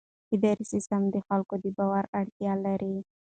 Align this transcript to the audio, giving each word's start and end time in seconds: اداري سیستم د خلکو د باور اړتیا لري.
اداري 0.35 0.65
سیستم 0.73 1.01
د 1.09 1.15
خلکو 1.27 1.53
د 1.63 1.65
باور 1.77 2.05
اړتیا 2.19 2.53
لري. 2.65 2.95